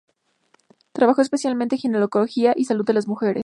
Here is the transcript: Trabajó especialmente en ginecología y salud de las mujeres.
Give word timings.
Trabajó 0.93 1.21
especialmente 1.21 1.75
en 1.75 1.81
ginecología 1.81 2.53
y 2.57 2.65
salud 2.65 2.83
de 2.85 2.93
las 2.93 3.07
mujeres. 3.07 3.39